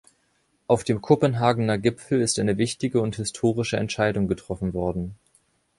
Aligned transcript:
Auf 0.65 0.83
dem 0.83 0.99
Kopenhagener 0.99 1.77
Gipfel 1.77 2.21
ist 2.21 2.39
eine 2.39 2.57
wichtige 2.57 3.01
und 3.01 3.17
historische 3.17 3.77
Entscheidung 3.77 4.27
getroffen 4.27 4.73
worden. 4.73 5.13